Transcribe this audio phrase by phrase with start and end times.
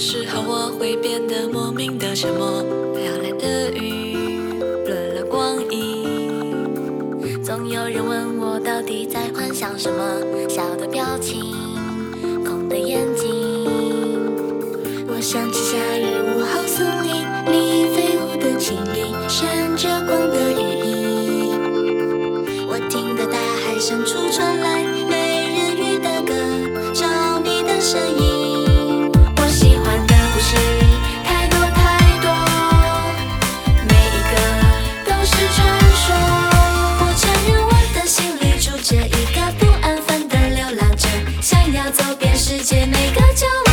[0.00, 2.64] 时候我会变得莫名的沉默，
[2.94, 4.16] 飘来的雨
[4.86, 7.44] 乱了光阴。
[7.44, 11.54] 总有人问我到底在幻想什么，笑的表情，
[12.46, 13.68] 空的眼睛。
[15.06, 16.66] 我想起夏日午后
[41.40, 43.69] 想要走遍世界每个角落。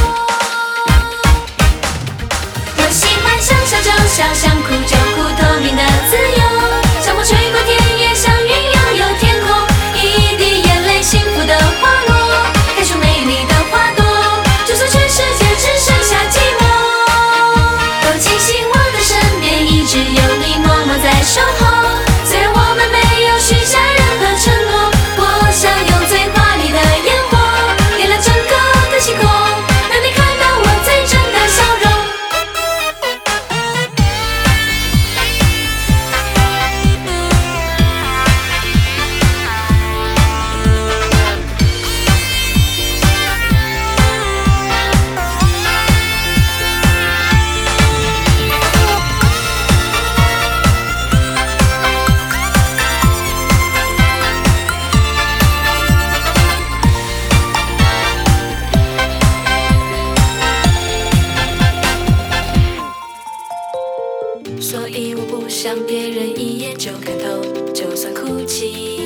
[64.59, 67.41] 所以我不想别人一眼就看透，
[67.73, 68.99] 就算哭泣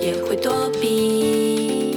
[0.00, 1.96] 也会躲避。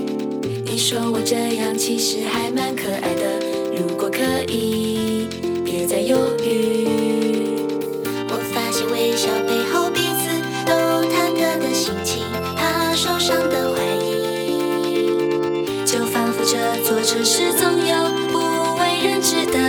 [0.66, 3.40] 你说我这样其实还蛮可爱的，
[3.76, 5.28] 如果可以，
[5.66, 6.88] 别再犹豫。
[8.30, 10.30] 我发现微笑背后彼此
[10.66, 10.74] 都
[11.10, 12.24] 忐忑的心情，
[12.56, 15.04] 怕受伤的怀疑。
[15.86, 17.96] 就仿佛这座城市总有
[18.32, 18.40] 不
[18.80, 19.60] 为人知的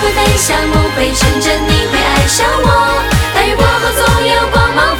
[0.00, 2.68] 会飞翔梦会成真你会爱上我。
[3.34, 4.96] 大雨过后总有光芒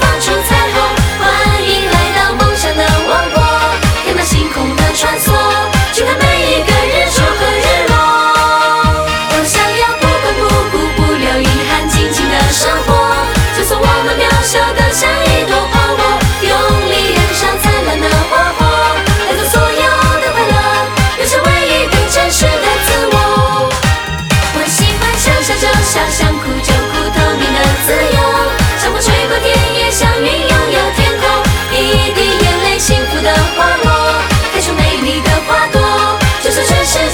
[36.59, 37.08] 就转身。